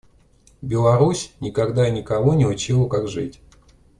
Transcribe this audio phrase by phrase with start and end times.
[0.63, 3.39] Беларусь никогда и никого не учила как жить.